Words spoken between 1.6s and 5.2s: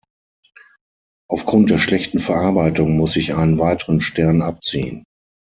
der schlechten Verarbeitung muss ich einen weiteren Stern abziehen.